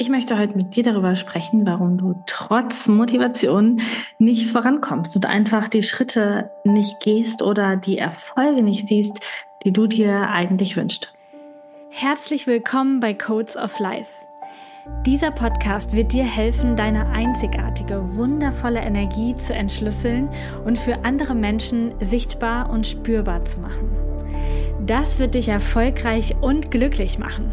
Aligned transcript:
Ich 0.00 0.08
möchte 0.08 0.38
heute 0.38 0.56
mit 0.56 0.76
dir 0.76 0.82
darüber 0.82 1.14
sprechen, 1.14 1.66
warum 1.66 1.98
du 1.98 2.14
trotz 2.24 2.88
Motivation 2.88 3.82
nicht 4.18 4.50
vorankommst 4.50 5.14
und 5.14 5.26
einfach 5.26 5.68
die 5.68 5.82
Schritte 5.82 6.50
nicht 6.64 7.00
gehst 7.00 7.42
oder 7.42 7.76
die 7.76 7.98
Erfolge 7.98 8.62
nicht 8.62 8.88
siehst, 8.88 9.20
die 9.62 9.74
du 9.74 9.86
dir 9.86 10.30
eigentlich 10.30 10.78
wünschst. 10.78 11.12
Herzlich 11.90 12.46
willkommen 12.46 13.00
bei 13.00 13.12
Codes 13.12 13.58
of 13.58 13.78
Life. 13.78 14.10
Dieser 15.04 15.32
Podcast 15.32 15.92
wird 15.92 16.14
dir 16.14 16.24
helfen, 16.24 16.76
deine 16.76 17.10
einzigartige, 17.10 18.16
wundervolle 18.16 18.80
Energie 18.80 19.34
zu 19.34 19.52
entschlüsseln 19.52 20.30
und 20.64 20.78
für 20.78 21.04
andere 21.04 21.34
Menschen 21.34 21.92
sichtbar 22.00 22.70
und 22.70 22.86
spürbar 22.86 23.44
zu 23.44 23.60
machen. 23.60 23.90
Das 24.80 25.18
wird 25.18 25.34
dich 25.34 25.48
erfolgreich 25.48 26.36
und 26.40 26.70
glücklich 26.70 27.18
machen. 27.18 27.52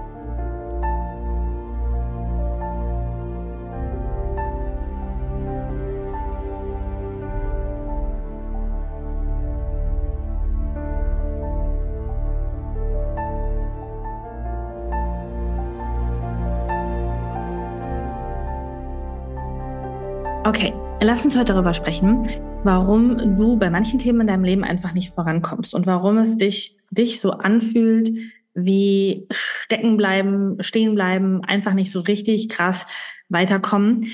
Okay, 20.53 20.73
lass 21.01 21.23
uns 21.23 21.37
heute 21.37 21.53
darüber 21.53 21.73
sprechen, 21.73 22.27
warum 22.65 23.37
du 23.37 23.55
bei 23.55 23.69
manchen 23.69 23.99
Themen 23.99 24.19
in 24.19 24.27
deinem 24.27 24.43
Leben 24.43 24.65
einfach 24.65 24.91
nicht 24.91 25.15
vorankommst 25.15 25.73
und 25.73 25.87
warum 25.87 26.17
es 26.17 26.35
dich, 26.35 26.77
dich 26.91 27.21
so 27.21 27.31
anfühlt, 27.31 28.11
wie 28.53 29.27
stecken 29.31 29.95
bleiben, 29.95 30.57
stehen 30.59 30.93
bleiben, 30.93 31.41
einfach 31.45 31.73
nicht 31.73 31.89
so 31.89 32.01
richtig 32.01 32.49
krass 32.49 32.85
weiterkommen, 33.29 34.07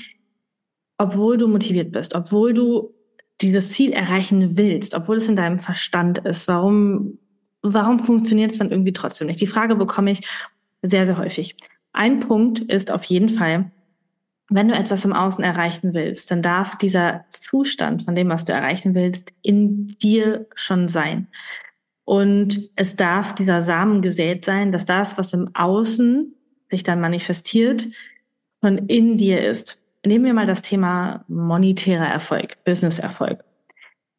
obwohl 0.96 1.38
du 1.38 1.48
motiviert 1.48 1.90
bist, 1.90 2.14
obwohl 2.14 2.54
du 2.54 2.94
dieses 3.40 3.72
Ziel 3.72 3.90
erreichen 3.90 4.56
willst, 4.56 4.94
obwohl 4.94 5.16
es 5.16 5.28
in 5.28 5.34
deinem 5.34 5.58
Verstand 5.58 6.18
ist. 6.18 6.46
Warum, 6.46 7.18
warum 7.62 7.98
funktioniert 7.98 8.52
es 8.52 8.58
dann 8.58 8.70
irgendwie 8.70 8.92
trotzdem 8.92 9.26
nicht? 9.26 9.40
Die 9.40 9.48
Frage 9.48 9.74
bekomme 9.74 10.12
ich 10.12 10.20
sehr, 10.82 11.04
sehr 11.04 11.18
häufig. 11.18 11.56
Ein 11.92 12.20
Punkt 12.20 12.60
ist 12.60 12.92
auf 12.92 13.02
jeden 13.02 13.28
Fall, 13.28 13.72
wenn 14.50 14.68
du 14.68 14.74
etwas 14.74 15.04
im 15.04 15.12
Außen 15.12 15.44
erreichen 15.44 15.92
willst, 15.92 16.30
dann 16.30 16.42
darf 16.42 16.78
dieser 16.78 17.24
Zustand 17.30 18.02
von 18.02 18.14
dem, 18.14 18.28
was 18.28 18.44
du 18.44 18.52
erreichen 18.52 18.94
willst, 18.94 19.32
in 19.42 19.98
dir 19.98 20.46
schon 20.54 20.88
sein. 20.88 21.28
Und 22.04 22.70
es 22.74 22.96
darf 22.96 23.34
dieser 23.34 23.60
Samen 23.60 24.00
gesät 24.00 24.44
sein, 24.44 24.72
dass 24.72 24.86
das, 24.86 25.18
was 25.18 25.34
im 25.34 25.50
Außen 25.54 26.34
sich 26.70 26.82
dann 26.82 27.00
manifestiert, 27.00 27.86
schon 28.62 28.78
in 28.88 29.18
dir 29.18 29.46
ist. 29.46 29.80
Nehmen 30.04 30.24
wir 30.24 30.34
mal 30.34 30.46
das 30.46 30.62
Thema 30.62 31.24
monetärer 31.28 32.06
Erfolg, 32.06 32.64
Business-Erfolg. 32.64 33.44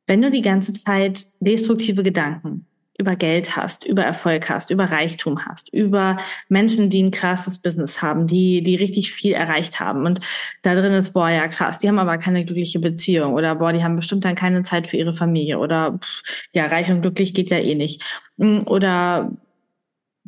Wenn 0.06 0.22
du 0.22 0.30
die 0.30 0.42
ganze 0.42 0.74
Zeit 0.74 1.26
destruktive 1.40 2.04
Gedanken, 2.04 2.68
über 3.00 3.16
Geld 3.16 3.56
hast, 3.56 3.86
über 3.86 4.04
Erfolg 4.04 4.50
hast, 4.50 4.70
über 4.70 4.92
Reichtum 4.92 5.46
hast, 5.46 5.74
über 5.74 6.18
Menschen, 6.50 6.90
die 6.90 7.02
ein 7.02 7.12
krasses 7.12 7.58
Business 7.60 8.02
haben, 8.02 8.28
die, 8.28 8.62
die 8.62 8.76
richtig 8.76 9.14
viel 9.14 9.34
erreicht 9.34 9.80
haben. 9.80 10.06
Und 10.06 10.20
da 10.62 10.76
drin 10.76 10.92
ist, 10.92 11.14
boah, 11.14 11.30
ja, 11.30 11.48
krass, 11.48 11.80
die 11.80 11.88
haben 11.88 11.98
aber 11.98 12.18
keine 12.18 12.44
glückliche 12.44 12.80
Beziehung 12.80 13.34
oder 13.34 13.56
boah, 13.56 13.72
die 13.72 13.84
haben 13.84 13.96
bestimmt 13.96 14.26
dann 14.26 14.36
keine 14.36 14.64
Zeit 14.64 14.86
für 14.86 14.98
ihre 14.98 15.14
Familie 15.14 15.60
oder 15.60 15.98
pff, 15.98 16.22
ja, 16.54 16.66
reich 16.68 16.92
und 16.92 17.02
glücklich 17.02 17.34
geht 17.34 17.50
ja 17.50 17.58
eh 17.58 17.76
nicht. 17.76 18.04
Mm, 18.38 18.60
oder 18.66 19.32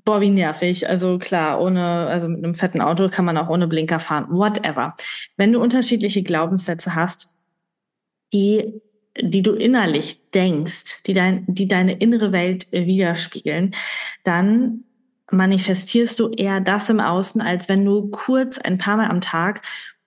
boah, 0.05 0.21
wie 0.21 0.29
nervig. 0.29 0.87
Also 0.87 1.17
klar, 1.19 1.61
ohne, 1.61 2.07
also 2.07 2.27
mit 2.29 2.43
einem 2.43 2.55
fetten 2.55 2.81
Auto 2.81 3.09
kann 3.09 3.25
man 3.25 3.37
auch 3.37 3.49
ohne 3.49 3.67
Blinker 3.67 3.99
fahren. 3.99 4.27
Whatever. 4.29 4.95
Wenn 5.37 5.51
du 5.51 5.61
unterschiedliche 5.61 6.23
Glaubenssätze 6.23 6.95
hast, 6.95 7.29
die 8.33 8.81
die 9.19 9.41
du 9.41 9.53
innerlich 9.53 10.21
denkst, 10.33 11.03
die, 11.03 11.13
dein, 11.13 11.43
die 11.47 11.67
deine 11.67 11.93
innere 11.93 12.31
Welt 12.31 12.67
widerspiegeln, 12.71 13.71
dann 14.23 14.83
manifestierst 15.31 16.19
du 16.19 16.29
eher 16.29 16.59
das 16.59 16.89
im 16.89 16.99
Außen, 16.99 17.41
als 17.41 17.69
wenn 17.69 17.85
du 17.85 18.09
kurz 18.09 18.57
ein 18.57 18.77
paar 18.77 18.97
Mal 18.97 19.09
am 19.09 19.21
Tag 19.21 19.61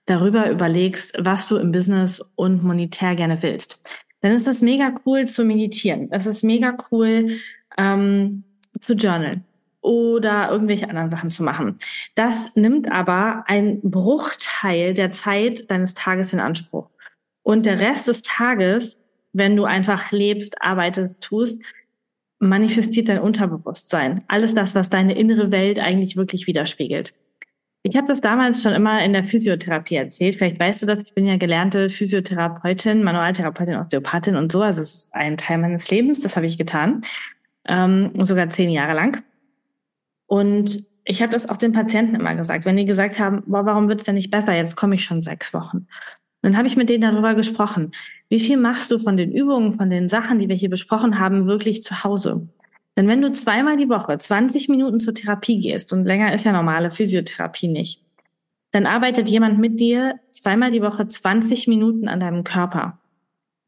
darüber 0.07 0.51
überlegst, 0.51 1.15
was 1.19 1.49
du 1.49 1.57
im 1.57 1.73
Business 1.73 2.23
und 2.35 2.63
monetär 2.63 3.15
gerne 3.15 3.43
willst. 3.43 3.83
Dann 4.21 4.33
ist 4.33 4.49
es 4.49 4.63
mega 4.63 4.95
cool 5.05 5.27
zu 5.27 5.45
meditieren. 5.45 6.09
Es 6.11 6.27
ist 6.27 6.43
mega 6.43 6.77
cool 6.91 7.31
ähm, 7.77 8.45
zu 8.81 8.95
journalen 8.95 9.45
oder 9.81 10.51
irgendwelche 10.51 10.89
anderen 10.89 11.11
Sachen 11.11 11.29
zu 11.29 11.43
machen. 11.43 11.77
Das 12.15 12.57
nimmt 12.57 12.91
aber 12.91 13.45
einen 13.47 13.83
Bruchteil 13.83 14.95
der 14.95 15.11
Zeit 15.11 15.71
deines 15.71 15.93
Tages 15.93 16.33
in 16.33 16.41
Anspruch. 16.41 16.89
Und 17.45 17.67
der 17.67 17.79
Rest 17.79 18.09
des 18.09 18.23
Tages, 18.23 19.01
wenn 19.33 19.55
du 19.55 19.65
einfach 19.65 20.11
lebst, 20.11 20.61
arbeitest, 20.61 21.23
tust, 21.23 21.63
manifestiert 22.41 23.09
dein 23.09 23.21
Unterbewusstsein. 23.21 24.25
Alles 24.27 24.55
das, 24.55 24.75
was 24.75 24.91
deine 24.91 25.17
innere 25.17 25.53
Welt 25.53 25.79
eigentlich 25.79 26.17
wirklich 26.17 26.47
widerspiegelt. 26.47 27.13
Ich 27.83 27.97
habe 27.97 28.07
das 28.07 28.23
damals 28.23 28.63
schon 28.63 28.73
immer 28.73 29.05
in 29.05 29.13
der 29.13 29.25
Physiotherapie 29.25 29.97
erzählt. 29.97 30.37
Vielleicht 30.37 30.59
weißt 30.59 30.81
du 30.81 30.87
das. 30.87 31.03
Ich 31.03 31.13
bin 31.13 31.27
ja 31.27 31.37
gelernte 31.37 31.91
Physiotherapeutin, 31.91 33.05
Manualtherapeutin, 33.05 33.77
Osteopathin 33.77 34.37
und 34.37 34.51
so. 34.51 34.63
Also 34.63 34.81
es 34.81 34.95
ist 34.95 35.15
ein 35.15 35.37
Teil 35.37 35.59
meines 35.59 35.91
Lebens. 35.91 36.21
Das 36.21 36.37
habe 36.37 36.47
ich 36.47 36.57
getan, 36.57 37.03
ähm, 37.67 38.13
sogar 38.23 38.49
zehn 38.49 38.71
Jahre 38.71 38.95
lang. 38.95 39.23
Und 40.27 40.87
ich 41.05 41.21
habe 41.21 41.33
das 41.33 41.47
auch 41.47 41.59
den 41.59 41.73
Patienten 41.73 42.15
immer 42.15 42.35
gesagt, 42.35 42.65
wenn 42.65 42.77
die 42.77 42.87
gesagt 42.87 43.19
haben, 43.19 43.43
boah, 43.47 43.67
warum 43.67 43.89
wird 43.89 44.01
es 44.01 44.07
denn 44.07 44.15
nicht 44.15 44.31
besser? 44.31 44.55
Jetzt 44.55 44.77
komme 44.77 44.95
ich 44.95 45.05
schon 45.05 45.21
sechs 45.21 45.53
Wochen. 45.53 45.87
Dann 46.45 46.59
habe 46.59 46.69
ich 46.69 46.77
mit 46.77 46.91
denen 46.91 47.01
darüber 47.01 47.35
gesprochen. 47.35 47.93
Wie 48.29 48.39
viel 48.39 48.59
machst 48.59 48.91
du 48.91 48.99
von 48.99 49.17
den 49.17 49.33
Übungen, 49.33 49.73
von 49.73 49.89
den 49.89 50.11
Sachen, 50.11 50.39
die 50.39 50.49
wir 50.51 50.55
hier 50.55 50.69
besprochen 50.69 51.19
haben, 51.19 51.47
wirklich 51.47 51.83
zu 51.83 52.05
Hause? 52.05 52.47
Denn 52.99 53.09
wenn 53.09 53.23
du 53.23 53.33
zweimal 53.33 53.79
die 53.79 53.89
Woche 53.89 54.19
20 54.19 54.69
Minuten 54.69 55.01
zur 55.01 55.15
Therapie 55.15 55.59
gehst, 55.59 55.95
und 55.95 56.05
länger 56.05 56.35
ist 56.35 56.45
ja 56.45 56.53
normale 56.53 56.91
Physiotherapie 56.91 57.69
nicht, 57.69 58.03
dann 58.73 58.85
arbeitet 58.85 59.27
jemand 59.27 59.59
mit 59.59 59.81
dir 59.81 60.17
zweimal 60.33 60.71
die 60.71 60.83
Woche 60.83 61.09
20 61.09 61.67
Minuten 61.67 62.09
an 62.09 62.21
deinem 62.21 62.45
Körper. 62.45 62.99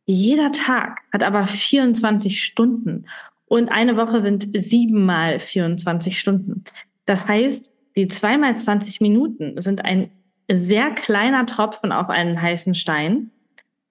Jeder 0.05 0.53
Tag 0.53 0.99
hat 1.15 1.23
aber 1.23 1.47
24 1.47 2.45
Stunden 2.45 3.07
und 3.47 3.71
eine 3.71 3.97
Woche 3.97 4.21
sind 4.21 4.51
siebenmal 4.55 5.41
24 5.41 6.21
Stunden. 6.21 6.65
Das 7.07 7.27
heißt, 7.27 7.73
die 7.97 8.09
zweimal 8.09 8.59
20 8.59 9.01
Minuten 9.01 9.63
sind 9.63 9.83
ein 9.83 10.11
sehr 10.51 10.91
kleiner 10.91 11.47
Tropfen 11.47 11.93
auf 11.93 12.09
einen 12.09 12.41
heißen 12.41 12.75
Stein, 12.75 13.31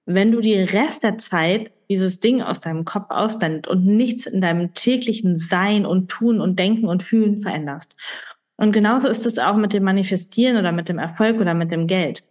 wenn 0.05 0.31
du 0.31 0.39
die 0.39 0.59
Rest 0.59 1.03
der 1.03 1.17
Zeit 1.17 1.71
dieses 1.89 2.19
Ding 2.19 2.41
aus 2.41 2.61
deinem 2.61 2.85
Kopf 2.85 3.09
ausblendet 3.09 3.67
und 3.67 3.85
nichts 3.85 4.25
in 4.25 4.41
deinem 4.41 4.73
täglichen 4.73 5.35
Sein 5.35 5.85
und 5.85 6.09
Tun 6.09 6.39
und 6.41 6.57
Denken 6.57 6.87
und 6.87 7.03
Fühlen 7.03 7.37
veränderst. 7.37 7.95
Und 8.57 8.71
genauso 8.71 9.07
ist 9.07 9.25
es 9.25 9.37
auch 9.37 9.57
mit 9.57 9.73
dem 9.73 9.83
Manifestieren 9.83 10.57
oder 10.57 10.71
mit 10.71 10.89
dem 10.89 10.97
Erfolg 10.97 11.39
oder 11.41 11.53
mit 11.53 11.71
dem 11.71 11.87
Geld. 11.87 12.23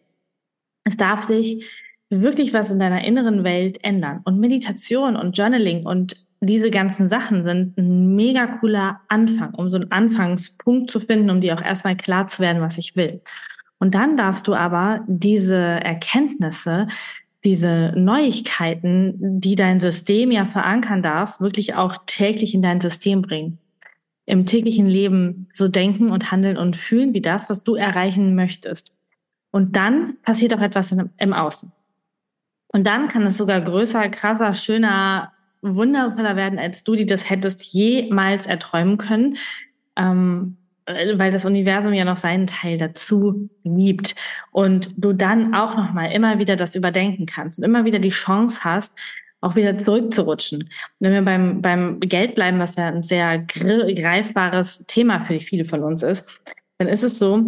Es 0.85 0.97
darf 0.97 1.23
sich 1.23 1.67
wirklich 2.11 2.55
was 2.55 2.71
in 2.71 2.79
deiner 2.79 3.05
inneren 3.05 3.45
Welt 3.45 3.83
ändern. 3.83 4.21
Und 4.25 4.41
Meditation 4.41 5.17
und 5.17 5.37
Journaling 5.37 5.87
und 5.87 6.25
diese 6.41 6.71
ganzen 6.71 7.09
Sachen 7.09 7.43
sind 7.43 7.77
ein 7.79 8.15
mega 8.17 8.47
cooler 8.47 9.01
Anfang, 9.09 9.55
um 9.55 9.71
so 9.71 9.77
einen 9.77 9.91
Anfangspunkt 9.91 10.91
zu 10.91 11.01
finden, 11.01 11.31
um 11.31 11.41
dir 11.41 11.55
auch 11.55 11.63
erstmal 11.63 11.97
klar 11.97 12.27
zu 12.27 12.41
werden, 12.41 12.63
was 12.63 12.79
ich 12.79 12.97
will. 12.97 13.23
Und 13.85 13.95
dann 13.95 14.17
darfst 14.17 14.49
du 14.49 14.55
aber 14.55 15.05
diese 15.07 15.59
Erkenntnisse, 15.59 16.89
diese 17.45 17.93
Neuigkeiten, 17.95 19.41
die 19.43 19.57
dein 19.57 19.79
System 19.79 20.31
ja 20.31 20.47
verankern 20.47 21.03
darf, 21.03 21.39
wirklich 21.39 21.75
auch 21.75 21.95
täglich 22.07 22.55
in 22.55 22.63
dein 22.63 22.81
System 22.81 23.21
bringen. 23.21 23.59
Im 24.25 24.47
täglichen 24.47 24.87
Leben 24.87 25.49
so 25.53 25.69
denken 25.69 26.11
und 26.11 26.33
handeln 26.33 26.57
und 26.57 26.77
fühlen 26.77 27.13
wie 27.13 27.21
das, 27.21 27.51
was 27.51 27.63
du 27.63 27.75
erreichen 27.75 28.35
möchtest. 28.35 28.95
Und 29.51 29.77
dann 29.77 30.17
passiert 30.23 30.55
auch 30.55 30.63
etwas 30.63 30.97
im 31.19 31.33
Außen. 31.35 31.71
Und 32.69 32.87
dann 32.87 33.09
kann 33.09 33.27
es 33.27 33.37
sogar 33.37 33.61
größer, 33.61 34.09
krasser, 34.09 34.55
schöner, 34.55 35.31
wundervoller 35.61 36.37
werden, 36.37 36.59
als 36.59 36.85
du, 36.85 36.95
die 36.95 37.05
das 37.05 37.29
hättest 37.29 37.63
jemals 37.65 38.47
erträumen 38.47 38.97
können. 38.97 39.37
Ähm, 39.95 40.57
äh, 40.57 40.64
weil 40.87 41.33
das 41.33 41.45
Universum 41.45 41.93
ja 41.95 42.05
noch 42.05 42.19
seinen 42.19 42.47
Teil 42.47 42.79
dazu 42.79 43.49
liebt 43.63 44.15
und 44.51 44.91
du 44.97 45.13
dann 45.13 45.55
auch 45.55 45.77
noch 45.77 45.93
mal 45.93 46.07
immer 46.07 46.39
wieder 46.39 46.57
das 46.57 46.75
überdenken 46.75 47.27
kannst 47.27 47.59
und 47.59 47.65
immer 47.65 47.85
wieder 47.85 47.99
die 47.99 48.11
Chance 48.11 48.65
hast, 48.65 48.99
auch 49.41 49.57
wieder 49.57 49.83
zurückzurutschen. 49.83 50.71
Wenn 51.01 51.13
wir 51.13 51.23
beim, 51.23 51.61
beim 51.63 52.01
Geld 52.01 52.35
bleiben, 52.35 52.59
was 52.59 52.77
ja 52.77 52.89
ein 52.89 53.03
sehr 53.03 53.39
greifbares 53.39 54.85
Thema 54.87 55.21
für 55.21 55.39
viele 55.41 55.65
von 55.65 55.83
uns 55.83 56.03
ist, 56.03 56.27
dann 56.79 56.89
ist 56.89 57.03
es 57.03 57.19
so, 57.19 57.43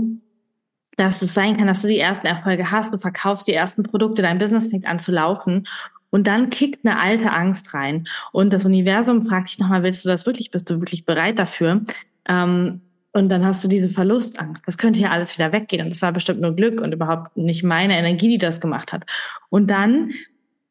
dass 0.97 1.21
es 1.23 1.35
sein 1.35 1.57
kann, 1.57 1.67
dass 1.67 1.83
du 1.83 1.89
die 1.89 1.99
ersten 1.99 2.27
Erfolge 2.27 2.71
hast, 2.71 2.93
du 2.93 2.99
verkaufst 2.99 3.49
die 3.49 3.55
ersten 3.55 3.83
Produkte, 3.83 4.23
dein 4.23 4.39
Business 4.39 4.69
fängt 4.69 4.87
an 4.87 4.99
zu 4.99 5.13
laufen 5.13 5.65
und 6.11 6.27
dann 6.27 6.49
kickt 6.49 6.87
eine 6.87 6.99
alte 6.99 7.31
Angst 7.33 7.75
rein 7.75 8.07
und 8.33 8.51
das 8.51 8.65
Universum 8.65 9.23
fragt 9.23 9.49
dich 9.49 9.59
nochmal, 9.59 9.83
willst 9.83 10.05
du 10.05 10.09
das 10.09 10.25
wirklich, 10.25 10.51
bist 10.51 10.71
du 10.71 10.81
wirklich 10.81 11.05
bereit 11.05 11.39
dafür? 11.39 11.83
Ähm, 12.29 12.81
und 13.17 13.31
dann 13.31 13.47
hast 13.47 13.65
du 13.65 13.69
diese 13.69 13.89
Verlustangst. 13.89 14.63
Das 14.67 14.77
könnte 14.77 15.01
ja 15.01 15.09
alles 15.09 15.39
wieder 15.39 15.51
weggehen 15.51 15.83
und 15.83 15.89
das 15.89 16.03
war 16.03 16.13
bestimmt 16.13 16.43
nur 16.43 16.55
Glück 16.55 16.83
und 16.83 16.93
überhaupt 16.93 17.35
nicht 17.35 17.63
meine 17.63 17.97
Energie, 17.97 18.29
die 18.29 18.37
das 18.37 18.61
gemacht 18.61 18.93
hat. 18.93 19.07
Und 19.49 19.69
dann 19.69 20.11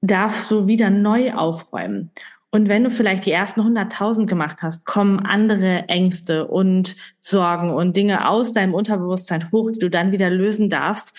darfst 0.01 0.51
du 0.51 0.67
wieder 0.67 0.91
neu 0.91 1.33
aufräumen. 1.33 2.11
Und 2.51 2.69
wenn 2.69 2.83
du 2.83 2.91
vielleicht 2.91 3.25
die 3.25 3.31
ersten 3.31 3.61
100.000 3.61 4.27
gemacht 4.27 4.57
hast, 4.61 4.85
kommen 4.85 5.21
andere 5.21 5.89
Ängste 5.89 6.47
und 6.47 6.95
Sorgen 7.19 7.71
und 7.71 7.97
Dinge 7.97 8.29
aus 8.29 8.53
deinem 8.53 8.75
Unterbewusstsein 8.75 9.51
hoch, 9.51 9.71
die 9.71 9.79
du 9.79 9.89
dann 9.89 10.11
wieder 10.11 10.29
lösen 10.29 10.69
darfst, 10.69 11.15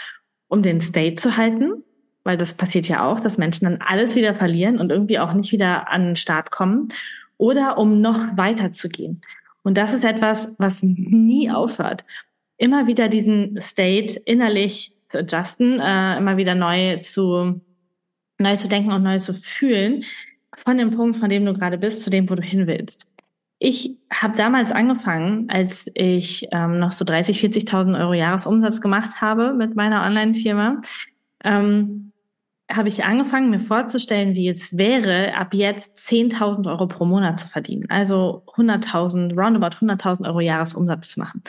um 0.46 0.62
den 0.62 0.80
State 0.80 1.16
zu 1.16 1.36
halten. 1.36 1.82
Weil 2.22 2.36
das 2.36 2.54
passiert 2.54 2.86
ja 2.86 3.04
auch, 3.04 3.18
dass 3.18 3.36
Menschen 3.36 3.64
dann 3.64 3.80
alles 3.84 4.14
wieder 4.14 4.34
verlieren 4.34 4.78
und 4.78 4.92
irgendwie 4.92 5.18
auch 5.18 5.32
nicht 5.32 5.50
wieder 5.50 5.90
an 5.90 6.04
den 6.04 6.16
Start 6.16 6.52
kommen. 6.52 6.90
Oder 7.36 7.78
um 7.78 8.00
noch 8.00 8.36
weiter 8.36 8.70
zu 8.70 8.88
gehen. 8.88 9.22
Und 9.66 9.76
das 9.76 9.92
ist 9.92 10.04
etwas, 10.04 10.54
was 10.60 10.84
nie 10.84 11.50
aufhört. 11.50 12.04
Immer 12.56 12.86
wieder 12.86 13.08
diesen 13.08 13.60
State 13.60 14.16
innerlich 14.24 14.94
zu 15.08 15.18
adjusten, 15.18 15.80
äh, 15.80 16.18
immer 16.18 16.36
wieder 16.36 16.54
neu 16.54 16.98
zu, 16.98 17.60
neu 18.38 18.54
zu 18.54 18.68
denken 18.68 18.92
und 18.92 19.02
neu 19.02 19.18
zu 19.18 19.34
fühlen, 19.34 20.04
von 20.54 20.78
dem 20.78 20.92
Punkt, 20.92 21.16
von 21.16 21.30
dem 21.30 21.44
du 21.44 21.52
gerade 21.52 21.78
bist, 21.78 22.02
zu 22.02 22.10
dem, 22.10 22.30
wo 22.30 22.36
du 22.36 22.42
hin 22.42 22.68
willst. 22.68 23.08
Ich 23.58 23.96
habe 24.08 24.36
damals 24.36 24.70
angefangen, 24.70 25.50
als 25.50 25.90
ich 25.94 26.46
ähm, 26.52 26.78
noch 26.78 26.92
so 26.92 27.04
30, 27.04 27.40
40.000 27.40 27.98
Euro 27.98 28.14
Jahresumsatz 28.14 28.80
gemacht 28.80 29.20
habe 29.20 29.52
mit 29.52 29.74
meiner 29.74 30.04
Online-Firma, 30.04 30.80
ähm, 31.42 32.12
habe 32.70 32.88
ich 32.88 33.04
angefangen, 33.04 33.50
mir 33.50 33.60
vorzustellen, 33.60 34.34
wie 34.34 34.48
es 34.48 34.76
wäre, 34.76 35.36
ab 35.36 35.54
jetzt 35.54 35.96
10.000 36.08 36.68
Euro 36.68 36.86
pro 36.86 37.04
Monat 37.04 37.38
zu 37.38 37.48
verdienen. 37.48 37.86
Also 37.88 38.42
100.000, 38.54 39.34
roundabout 39.38 39.76
100.000 39.84 40.26
Euro 40.26 40.40
Jahresumsatz 40.40 41.10
zu 41.10 41.20
machen. 41.20 41.42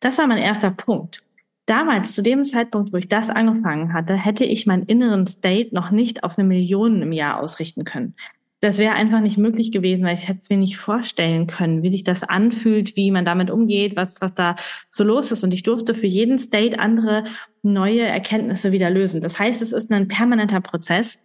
Das 0.00 0.18
war 0.18 0.26
mein 0.26 0.38
erster 0.38 0.70
Punkt. 0.70 1.22
Damals, 1.66 2.14
zu 2.14 2.22
dem 2.22 2.44
Zeitpunkt, 2.44 2.92
wo 2.92 2.96
ich 2.96 3.08
das 3.08 3.28
angefangen 3.28 3.92
hatte, 3.92 4.14
hätte 4.14 4.44
ich 4.44 4.66
meinen 4.66 4.84
inneren 4.84 5.26
State 5.26 5.74
noch 5.74 5.90
nicht 5.90 6.24
auf 6.24 6.38
eine 6.38 6.48
Million 6.48 7.02
im 7.02 7.12
Jahr 7.12 7.40
ausrichten 7.40 7.84
können 7.84 8.14
das 8.60 8.78
wäre 8.78 8.94
einfach 8.94 9.20
nicht 9.20 9.38
möglich 9.38 9.70
gewesen, 9.70 10.04
weil 10.04 10.16
ich 10.16 10.26
hätte 10.26 10.40
es 10.42 10.50
mir 10.50 10.56
nicht 10.56 10.78
vorstellen 10.78 11.46
können, 11.46 11.82
wie 11.82 11.90
sich 11.90 12.02
das 12.02 12.24
anfühlt, 12.24 12.96
wie 12.96 13.10
man 13.10 13.24
damit 13.24 13.50
umgeht, 13.50 13.94
was, 13.94 14.20
was 14.20 14.34
da 14.34 14.56
so 14.90 15.04
los 15.04 15.30
ist. 15.30 15.44
Und 15.44 15.54
ich 15.54 15.62
durfte 15.62 15.94
für 15.94 16.08
jeden 16.08 16.38
State 16.38 16.78
andere 16.78 17.24
neue 17.62 18.02
Erkenntnisse 18.02 18.72
wieder 18.72 18.90
lösen. 18.90 19.20
Das 19.20 19.38
heißt, 19.38 19.62
es 19.62 19.72
ist 19.72 19.92
ein 19.92 20.08
permanenter 20.08 20.60
Prozess 20.60 21.22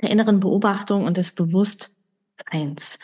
der 0.00 0.10
inneren 0.10 0.40
Beobachtung 0.40 1.04
und 1.04 1.16
des 1.16 1.32
Bewusstseins. 1.32 2.98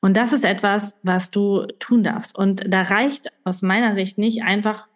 Und 0.00 0.16
das 0.16 0.32
ist 0.32 0.44
etwas, 0.44 0.98
was 1.02 1.30
du 1.30 1.66
tun 1.78 2.02
darfst. 2.02 2.34
Und 2.36 2.64
da 2.68 2.82
reicht 2.82 3.28
aus 3.44 3.62
meiner 3.62 3.94
Sicht 3.94 4.18
nicht 4.18 4.42
einfach 4.42 4.86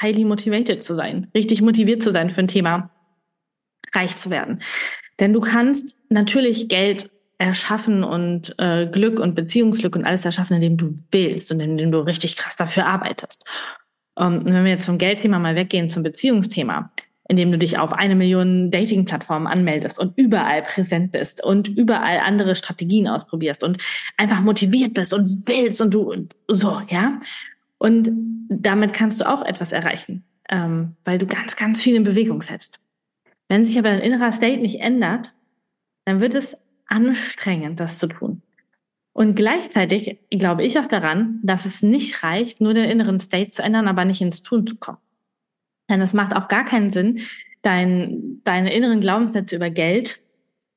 highly 0.00 0.24
motivated 0.24 0.82
zu 0.82 0.94
sein, 0.94 1.28
richtig 1.34 1.62
motiviert 1.62 2.02
zu 2.02 2.10
sein 2.10 2.30
für 2.30 2.40
ein 2.40 2.48
Thema, 2.48 2.90
reich 3.92 4.16
zu 4.16 4.30
werden. 4.30 4.60
Denn 5.18 5.32
du 5.32 5.40
kannst 5.40 5.96
natürlich 6.08 6.68
Geld 6.68 7.10
erschaffen 7.40 8.04
und 8.04 8.54
äh, 8.58 8.86
Glück 8.86 9.18
und 9.18 9.34
Beziehungsglück 9.34 9.96
und 9.96 10.04
alles 10.04 10.26
erschaffen, 10.26 10.56
indem 10.56 10.76
du 10.76 10.90
willst 11.10 11.50
und 11.50 11.60
indem 11.60 11.90
du 11.90 12.00
richtig 12.00 12.36
krass 12.36 12.54
dafür 12.54 12.86
arbeitest. 12.86 13.46
Ähm, 14.18 14.42
wenn 14.44 14.64
wir 14.64 14.72
jetzt 14.72 14.84
vom 14.84 14.98
Geldthema 14.98 15.38
mal 15.38 15.56
weggehen 15.56 15.88
zum 15.88 16.02
Beziehungsthema, 16.02 16.92
indem 17.28 17.50
du 17.50 17.56
dich 17.56 17.78
auf 17.78 17.94
eine 17.94 18.14
Million 18.14 18.70
Dating-Plattformen 18.70 19.46
anmeldest 19.46 19.98
und 19.98 20.18
überall 20.18 20.62
präsent 20.62 21.12
bist 21.12 21.42
und 21.42 21.68
überall 21.68 22.18
andere 22.18 22.54
Strategien 22.54 23.08
ausprobierst 23.08 23.64
und 23.64 23.78
einfach 24.18 24.42
motiviert 24.42 24.92
bist 24.92 25.14
und 25.14 25.48
willst 25.48 25.80
und 25.80 25.94
du 25.94 26.28
so, 26.48 26.82
ja. 26.88 27.20
Und 27.78 28.10
damit 28.50 28.92
kannst 28.92 29.18
du 29.18 29.26
auch 29.26 29.42
etwas 29.46 29.72
erreichen, 29.72 30.24
ähm, 30.50 30.96
weil 31.06 31.16
du 31.16 31.26
ganz, 31.26 31.56
ganz 31.56 31.80
viel 31.80 31.96
in 31.96 32.04
Bewegung 32.04 32.42
setzt. 32.42 32.80
Wenn 33.48 33.64
sich 33.64 33.78
aber 33.78 33.88
dein 33.88 34.00
innerer 34.00 34.32
State 34.32 34.60
nicht 34.60 34.80
ändert, 34.80 35.32
dann 36.04 36.20
wird 36.20 36.34
es 36.34 36.58
anstrengend, 36.90 37.80
das 37.80 37.98
zu 37.98 38.08
tun. 38.08 38.42
Und 39.12 39.34
gleichzeitig 39.34 40.18
glaube 40.30 40.64
ich 40.64 40.78
auch 40.78 40.86
daran, 40.86 41.40
dass 41.42 41.66
es 41.66 41.82
nicht 41.82 42.22
reicht, 42.22 42.60
nur 42.60 42.74
den 42.74 42.88
inneren 42.88 43.20
State 43.20 43.50
zu 43.50 43.62
ändern, 43.62 43.88
aber 43.88 44.04
nicht 44.04 44.20
ins 44.20 44.42
Tun 44.42 44.66
zu 44.66 44.76
kommen. 44.76 44.98
Denn 45.88 46.00
es 46.00 46.14
macht 46.14 46.34
auch 46.36 46.48
gar 46.48 46.64
keinen 46.64 46.90
Sinn, 46.90 47.20
dein, 47.62 48.40
deine 48.44 48.72
inneren 48.72 49.00
Glaubenssätze 49.00 49.56
über 49.56 49.70
Geld 49.70 50.22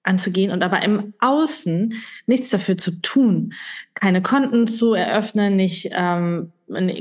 anzugehen 0.02 0.52
und 0.52 0.64
aber 0.64 0.82
im 0.82 1.14
Außen 1.20 1.94
nichts 2.26 2.50
dafür 2.50 2.78
zu 2.78 2.92
tun, 3.02 3.54
keine 3.94 4.22
Konten 4.22 4.68
zu 4.68 4.94
eröffnen, 4.94 5.56
nicht 5.56 5.90
ähm, 5.94 6.52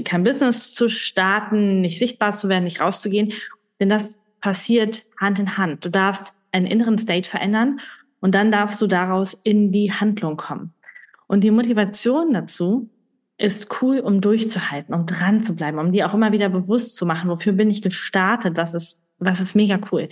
kein 0.05 0.23
Business 0.23 0.73
zu 0.73 0.89
starten, 0.89 1.81
nicht 1.81 1.99
sichtbar 1.99 2.33
zu 2.33 2.49
werden, 2.49 2.65
nicht 2.65 2.81
rauszugehen, 2.81 3.33
denn 3.81 3.89
das 3.89 4.21
passiert 4.41 5.03
Hand 5.21 5.39
in 5.39 5.57
Hand. 5.57 5.85
Du 5.85 5.91
darfst 5.91 6.33
einen 6.53 6.67
inneren 6.67 6.99
State 6.99 7.29
verändern 7.29 7.81
und 8.23 8.35
dann 8.35 8.53
darfst 8.53 8.81
du 8.81 8.87
daraus 8.87 9.35
in 9.35 9.73
die 9.73 9.93
Handlung 9.93 10.37
kommen. 10.37 10.73
Und 11.27 11.43
die 11.43 11.51
Motivation 11.51 12.33
dazu 12.33 12.89
ist 13.37 13.83
cool, 13.83 13.99
um 13.99 14.21
durchzuhalten, 14.21 14.95
um 14.95 15.07
dran 15.07 15.43
zu 15.43 15.57
bleiben, 15.57 15.79
um 15.79 15.91
dir 15.91 16.09
auch 16.09 16.15
immer 16.15 16.31
wieder 16.31 16.49
bewusst 16.49 16.95
zu 16.95 17.05
machen, 17.05 17.29
wofür 17.29 17.53
bin 17.53 17.69
ich 17.69 17.83
gestartet, 17.83 18.57
was 18.57 18.75
ist, 18.75 19.03
was 19.19 19.41
ist 19.41 19.57
mega 19.57 19.81
cool. 19.91 20.09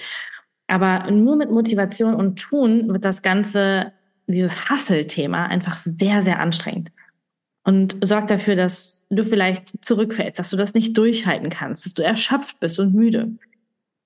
Aber 0.66 1.08
nur 1.10 1.36
mit 1.36 1.50
Motivation 1.52 2.14
und 2.14 2.40
Tun 2.40 2.92
wird 2.92 3.04
das 3.04 3.22
Ganze, 3.22 3.92
dieses 4.26 4.68
Hustle-Thema 4.68 5.46
einfach 5.46 5.78
sehr, 5.78 6.22
sehr 6.24 6.40
anstrengend. 6.40 6.90
Und 7.62 7.96
sorgt 8.02 8.30
dafür, 8.30 8.56
dass 8.56 9.06
du 9.10 9.24
vielleicht 9.24 9.84
zurückfällst, 9.84 10.38
dass 10.38 10.50
du 10.50 10.56
das 10.56 10.74
nicht 10.74 10.98
durchhalten 10.98 11.50
kannst, 11.50 11.86
dass 11.86 11.94
du 11.94 12.02
erschöpft 12.02 12.58
bist 12.58 12.80
und 12.80 12.92
müde. 12.94 13.32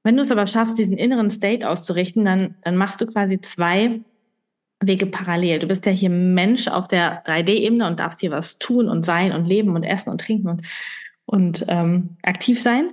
Wenn 0.05 0.17
du 0.17 0.23
es 0.23 0.31
aber 0.31 0.47
schaffst, 0.47 0.79
diesen 0.79 0.99
inneren 0.99 1.31
State 1.31 1.69
auszurichten, 1.69 2.25
dann, 2.25 2.56
dann 2.62 2.77
machst 2.77 3.01
du 3.01 3.06
quasi 3.06 3.41
zwei 3.41 4.01
Wege 4.81 5.06
parallel. 5.06 5.59
Du 5.59 5.67
bist 5.67 5.87
ja 5.87 5.93
hier 5.93 6.11
Mensch 6.11 6.69
auf 6.69 6.87
der 6.87 7.25
3D-Ebene 7.25 7.87
und 7.87 7.99
darfst 7.99 8.21
hier 8.21 8.31
was 8.31 8.59
tun 8.59 8.89
und 8.89 9.05
sein 9.05 9.33
und 9.33 9.49
leben 9.49 9.75
und 9.75 9.83
essen 9.83 10.11
und 10.11 10.21
trinken 10.21 10.49
und, 10.49 10.62
und 11.25 11.65
ähm, 11.69 12.17
aktiv 12.23 12.61
sein. 12.61 12.91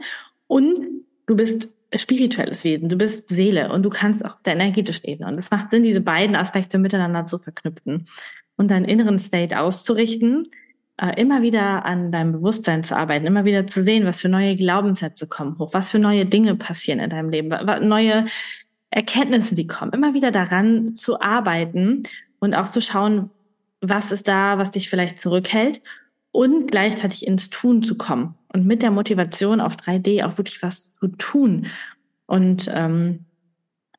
Und 0.48 1.04
du 1.28 1.36
bist 1.36 1.70
spirituelles 1.94 2.64
Wesen, 2.64 2.88
du 2.88 2.96
bist 2.96 3.28
Seele 3.28 3.74
und 3.74 3.84
du 3.84 3.90
kannst 3.90 4.24
auch 4.24 4.42
der 4.44 4.54
energetischen 4.54 5.06
Ebene. 5.06 5.30
Und 5.30 5.38
es 5.38 5.52
macht 5.52 5.72
Sinn, 5.72 5.84
diese 5.84 6.00
beiden 6.00 6.38
Aspekte 6.38 6.78
miteinander 6.78 7.26
zu 7.26 7.38
verknüpfen 7.38 8.08
und 8.56 8.72
deinen 8.72 8.86
inneren 8.86 9.20
State 9.20 9.60
auszurichten 9.60 10.48
immer 11.10 11.42
wieder 11.42 11.86
an 11.86 12.12
deinem 12.12 12.32
Bewusstsein 12.32 12.84
zu 12.84 12.96
arbeiten, 12.96 13.26
immer 13.26 13.46
wieder 13.46 13.66
zu 13.68 13.82
sehen, 13.82 14.06
was 14.06 14.22
für 14.22 14.30
neue 14.30 14.56
Glaubenssätze 14.56 15.28
kommen 15.28 15.58
hoch, 15.58 15.74
was 15.74 15.90
für 15.90 16.00
neue 16.00 16.26
Dinge 16.26 16.56
passieren 16.56 17.00
in 17.00 17.10
deinem 17.10 17.30
Leben, 17.30 17.50
neue 17.88 18.26
Erkenntnisse, 18.92 19.56
die 19.56 19.68
kommen, 19.68 19.94
immer 19.94 20.14
wieder 20.14 20.32
daran 20.32 20.96
zu 20.96 21.20
arbeiten 21.20 22.04
und 22.40 22.54
auch 22.54 22.70
zu 22.70 22.82
schauen, 22.82 23.30
was 23.80 24.12
ist 24.12 24.28
da, 24.28 24.58
was 24.58 24.72
dich 24.72 24.90
vielleicht 24.90 25.22
zurückhält 25.22 25.82
und 26.32 26.70
gleichzeitig 26.70 27.26
ins 27.26 27.50
Tun 27.50 27.84
zu 27.84 27.98
kommen 27.98 28.36
und 28.54 28.66
mit 28.66 28.82
der 28.82 28.92
Motivation 28.92 29.60
auf 29.60 29.76
3D 29.76 30.24
auch 30.26 30.38
wirklich 30.38 30.62
was 30.62 30.94
zu 30.94 31.08
tun 31.08 31.68
und 32.28 32.70
ähm, 32.74 33.26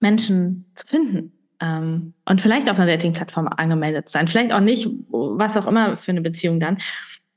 Menschen 0.01 0.67
zu 0.75 0.87
finden, 0.87 1.33
ähm, 1.62 2.12
und 2.25 2.40
vielleicht 2.40 2.69
auf 2.69 2.78
einer 2.78 2.90
Dating-Plattform 2.90 3.47
angemeldet 3.47 4.09
sein. 4.09 4.26
Vielleicht 4.26 4.52
auch 4.52 4.61
nicht, 4.61 4.88
was 5.11 5.57
auch 5.57 5.69
immer 5.69 5.97
für 5.97 6.11
eine 6.11 6.21
Beziehung 6.21 6.59
dann. 6.59 6.78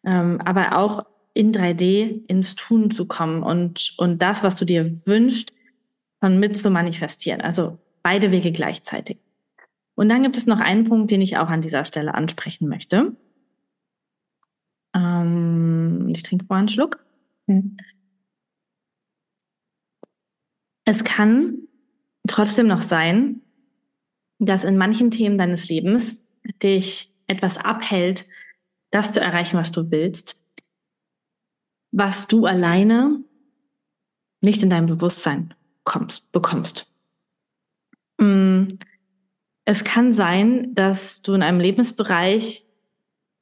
Ähm, 0.04 0.42
aber 0.44 0.78
auch 0.78 1.06
in 1.34 1.54
3D 1.54 2.26
ins 2.28 2.56
Tun 2.56 2.90
zu 2.90 3.06
kommen 3.06 3.44
und, 3.44 3.94
und 3.98 4.22
das, 4.22 4.44
was 4.44 4.56
du 4.56 4.66
dir 4.66 5.06
wünschst, 5.06 5.54
von 6.20 6.40
mit 6.40 6.58
zu 6.58 6.72
manifestieren. 6.72 7.42
Also 7.42 7.78
beide 8.02 8.32
Wege 8.32 8.52
gleichzeitig. 8.52 9.20
Und 9.94 10.10
dann 10.10 10.24
gibt 10.24 10.38
es 10.38 10.48
noch 10.48 10.60
einen 10.60 10.86
Punkt, 10.86 11.12
den 11.12 11.22
ich 11.22 11.38
auch 11.38 11.50
an 11.50 11.62
dieser 11.62 11.86
Stelle 11.86 12.16
ansprechen 12.16 12.68
möchte. 12.68 13.16
Ähm, 14.96 16.10
ich 16.10 16.24
trinke 16.24 16.46
vorher 16.46 16.60
einen 16.60 16.70
Schluck. 16.70 17.00
Hm. 17.48 17.78
Es 20.86 21.04
kann 21.04 21.68
trotzdem 22.28 22.68
noch 22.68 22.82
sein, 22.82 23.42
dass 24.40 24.64
in 24.64 24.78
manchen 24.78 25.12
Themen 25.12 25.38
deines 25.38 25.70
Lebens 25.70 26.28
dich 26.62 27.12
etwas 27.28 27.58
abhält, 27.58 28.26
das 28.92 29.14
zu 29.14 29.20
erreichen, 29.20 29.58
was 29.58 29.72
du 29.72 29.90
willst, 29.92 30.38
was 31.92 32.28
du 32.28 32.46
alleine 32.46 33.24
nicht 34.42 34.62
in 34.62 34.70
deinem 34.70 34.86
Bewusstsein 34.86 35.54
kommst, 35.84 36.32
bekommst. 36.32 36.88
Mm, 38.18 38.66
es 39.66 39.84
kann 39.84 40.14
sein, 40.14 40.76
dass 40.76 41.22
du 41.22 41.34
in 41.34 41.42
einem 41.42 41.60
Lebensbereich, 41.60 42.66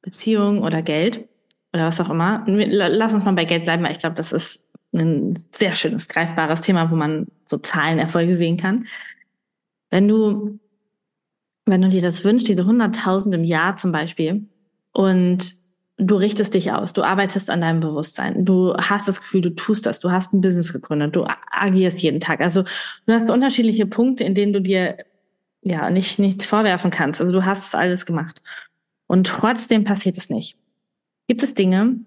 Beziehung 0.00 0.62
oder 0.62 0.82
Geld 0.82 1.28
oder 1.72 1.86
was 1.86 2.00
auch 2.00 2.10
immer, 2.10 2.44
lass 2.46 3.14
uns 3.14 3.24
mal 3.24 3.32
bei 3.32 3.44
Geld 3.44 3.64
bleiben, 3.64 3.82
weil 3.82 3.92
ich 3.92 3.98
glaube, 3.98 4.16
das 4.16 4.32
ist 4.32 4.70
ein 4.92 5.34
sehr 5.50 5.74
schönes, 5.74 6.08
greifbares 6.08 6.62
Thema, 6.62 6.90
wo 6.90 6.96
man 6.96 7.26
so 7.46 7.58
Zahlenerfolge 7.58 8.36
sehen 8.36 8.56
kann. 8.56 8.86
Wenn 9.90 10.08
du, 10.08 10.60
wenn 11.66 11.82
du 11.82 11.88
dir 11.88 12.02
das 12.02 12.24
wünschst, 12.24 12.48
diese 12.48 12.62
100.000 12.62 13.32
im 13.32 13.44
Jahr 13.44 13.76
zum 13.76 13.92
Beispiel, 13.92 14.46
und 14.92 15.54
du 15.96 16.16
richtest 16.16 16.54
dich 16.54 16.72
aus, 16.72 16.92
du 16.92 17.02
arbeitest 17.02 17.50
an 17.50 17.60
deinem 17.60 17.80
Bewusstsein, 17.80 18.44
du 18.44 18.74
hast 18.76 19.08
das 19.08 19.20
Gefühl, 19.20 19.40
du 19.40 19.54
tust 19.54 19.86
das, 19.86 20.00
du 20.00 20.10
hast 20.10 20.32
ein 20.32 20.40
Business 20.40 20.72
gegründet, 20.72 21.14
du 21.16 21.26
agierst 21.50 22.00
jeden 22.00 22.20
Tag. 22.20 22.40
Also 22.40 22.62
du 23.06 23.12
hast 23.12 23.30
unterschiedliche 23.30 23.86
Punkte, 23.86 24.24
in 24.24 24.34
denen 24.34 24.52
du 24.52 24.60
dir 24.60 24.98
ja 25.62 25.90
nicht 25.90 26.18
nichts 26.18 26.46
vorwerfen 26.46 26.90
kannst. 26.90 27.20
Also 27.20 27.32
du 27.32 27.44
hast 27.44 27.68
es 27.68 27.74
alles 27.74 28.06
gemacht. 28.06 28.40
Und 29.06 29.26
trotzdem 29.26 29.84
passiert 29.84 30.18
es 30.18 30.30
nicht. 30.30 30.56
Gibt 31.28 31.42
es 31.42 31.54
Dinge, 31.54 32.00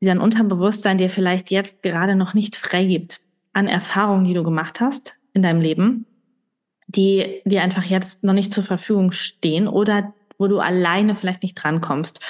die 0.00 0.06
dein 0.06 0.20
Unterbewusstsein 0.20 0.98
dir 0.98 1.10
vielleicht 1.10 1.50
jetzt 1.50 1.82
gerade 1.82 2.16
noch 2.16 2.34
nicht 2.34 2.56
freigibt 2.56 3.20
an 3.52 3.68
Erfahrungen, 3.68 4.24
die 4.24 4.34
du 4.34 4.42
gemacht 4.42 4.80
hast 4.80 5.14
in 5.32 5.42
deinem 5.42 5.60
Leben, 5.60 6.06
die 6.86 7.42
dir 7.44 7.62
einfach 7.62 7.84
jetzt 7.84 8.24
noch 8.24 8.32
nicht 8.32 8.52
zur 8.52 8.64
Verfügung 8.64 9.12
stehen 9.12 9.68
oder 9.68 10.12
wo 10.38 10.48
du 10.48 10.58
alleine 10.58 11.14
vielleicht 11.14 11.42
nicht 11.42 11.54
drankommst, 11.54 12.20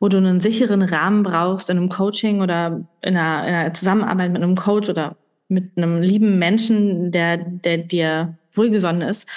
wo 0.00 0.08
du 0.08 0.18
einen 0.18 0.40
sicheren 0.40 0.82
Rahmen 0.82 1.22
brauchst 1.22 1.70
in 1.70 1.78
einem 1.78 1.88
Coaching 1.88 2.40
oder 2.40 2.84
in 3.02 3.16
einer, 3.16 3.48
in 3.48 3.54
einer 3.54 3.74
Zusammenarbeit 3.74 4.32
mit 4.32 4.42
einem 4.42 4.56
Coach 4.56 4.88
oder 4.88 5.16
mit 5.48 5.76
einem 5.76 6.02
lieben 6.02 6.38
Menschen, 6.38 7.12
der, 7.12 7.36
der 7.38 7.78
dir 7.78 8.38
wohlgesonnen 8.52 9.02
ist, 9.02 9.28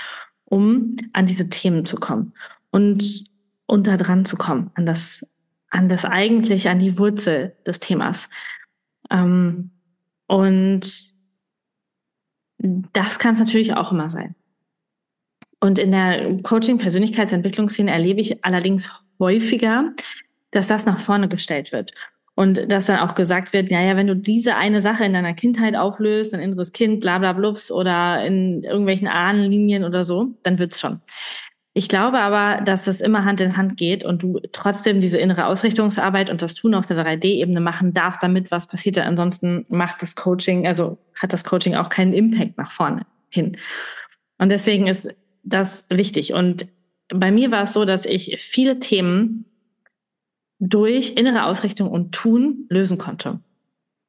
um 0.45 0.95
an 1.13 1.25
diese 1.25 1.49
Themen 1.49 1.85
zu 1.85 1.97
kommen 1.97 2.33
und, 2.71 3.25
und 3.65 3.83
dran 3.83 4.25
zu 4.25 4.37
kommen, 4.37 4.71
an 4.75 4.85
das, 4.85 5.25
an 5.69 5.89
das 5.89 6.05
eigentlich, 6.05 6.69
an 6.69 6.79
die 6.79 6.97
Wurzel 6.97 7.55
des 7.65 7.79
Themas. 7.79 8.29
Ähm, 9.11 9.71
und 10.27 11.13
das 12.57 13.19
kann 13.19 13.33
es 13.33 13.39
natürlich 13.39 13.75
auch 13.75 13.91
immer 13.91 14.09
sein. 14.09 14.35
Und 15.59 15.79
in 15.79 15.91
der 15.91 16.41
Coaching-Persönlichkeitsentwicklungsszene 16.43 17.91
erlebe 17.91 18.21
ich 18.21 18.43
allerdings 18.45 18.89
häufiger, 19.19 19.91
dass 20.51 20.67
das 20.67 20.85
nach 20.85 20.99
vorne 20.99 21.27
gestellt 21.27 21.71
wird. 21.71 21.93
Und 22.35 22.71
dass 22.71 22.85
dann 22.85 22.99
auch 22.99 23.15
gesagt 23.15 23.51
wird, 23.53 23.71
ja, 23.71 23.81
ja, 23.81 23.95
wenn 23.95 24.05
du 24.05 24.15
diese 24.15 24.55
eine 24.55 24.83
Sache 24.83 25.05
in 25.05 25.13
deiner 25.13 25.33
Kindheit 25.33 25.75
auflöst, 25.75 26.35
ein 26.35 26.39
inneres 26.39 26.71
Kind, 26.71 26.99
bla 26.99 27.17
bla 27.17 27.33
blups 27.33 27.71
oder 27.71 28.23
in 28.23 28.63
irgendwelchen 28.63 29.07
Ahnenlinien 29.07 29.83
oder 29.83 30.03
so, 30.03 30.35
dann 30.43 30.59
wird's 30.59 30.79
schon. 30.79 31.01
Ich 31.73 31.89
glaube 31.89 32.19
aber, 32.19 32.61
dass 32.63 32.85
das 32.85 33.01
immer 33.01 33.25
Hand 33.25 33.41
in 33.41 33.57
Hand 33.57 33.77
geht 33.77 34.03
und 34.05 34.21
du 34.21 34.39
trotzdem 34.51 35.01
diese 35.01 35.17
innere 35.17 35.47
Ausrichtungsarbeit 35.47 36.29
und 36.29 36.43
das 36.43 36.53
Tun 36.53 36.75
auf 36.75 36.85
der 36.85 36.97
3D-Ebene 36.97 37.59
machen 37.59 37.93
darfst, 37.93 38.21
damit 38.21 38.51
was 38.51 38.67
passiert. 38.67 38.97
Ansonsten 38.99 39.65
macht 39.69 40.01
das 40.03 40.15
Coaching, 40.15 40.67
also 40.67 40.97
hat 41.15 41.33
das 41.33 41.43
Coaching 41.43 41.75
auch 41.75 41.89
keinen 41.89 42.13
Impact 42.13 42.57
nach 42.57 42.71
vorne 42.71 43.05
hin. 43.29 43.57
Und 44.39 44.49
deswegen 44.49 44.87
ist 44.87 45.09
das 45.47 45.87
wichtig. 45.89 46.33
Und 46.33 46.67
bei 47.09 47.31
mir 47.31 47.51
war 47.51 47.63
es 47.63 47.73
so, 47.73 47.85
dass 47.85 48.05
ich 48.05 48.37
viele 48.41 48.79
Themen 48.79 49.45
durch 50.59 51.13
innere 51.15 51.45
Ausrichtung 51.45 51.89
und 51.89 52.13
Tun 52.13 52.65
lösen 52.69 52.97
konnte. 52.97 53.39